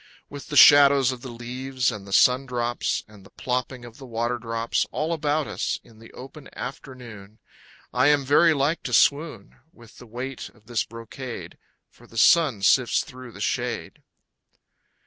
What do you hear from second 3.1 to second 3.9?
the plopping